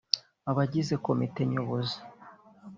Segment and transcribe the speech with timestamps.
[0.49, 1.97] Abagize Komite Nyobozi